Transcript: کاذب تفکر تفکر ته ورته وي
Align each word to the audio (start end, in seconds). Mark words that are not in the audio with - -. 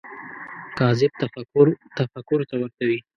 کاذب 0.77 1.11
تفکر 1.21 1.67
تفکر 1.97 2.39
ته 2.49 2.55
ورته 2.61 2.83
وي 2.89 2.99